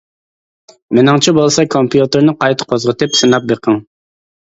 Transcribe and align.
مېنىڭچە 0.97 1.33
بولسا 1.37 1.65
كومپيۇتېرنى 1.75 2.33
قايتا 2.39 2.67
قوزغىتىپ 2.73 3.19
سىناپ 3.21 3.47
بېقىڭ. 3.53 3.79